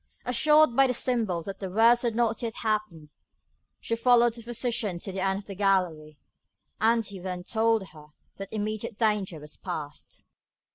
[0.25, 3.09] Assured by the symbol that the worst had not yet happened,
[3.79, 6.17] she followed the physician to the end of the gallery,
[6.79, 10.23] and he then told her that immediate danger was past.